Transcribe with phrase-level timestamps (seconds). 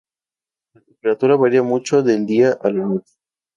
[0.73, 3.13] La temperatura varía mucho del día a la noche.